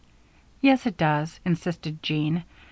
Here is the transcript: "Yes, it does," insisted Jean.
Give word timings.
"Yes, 0.61 0.87
it 0.87 0.97
does," 0.97 1.39
insisted 1.45 2.01
Jean. 2.01 2.43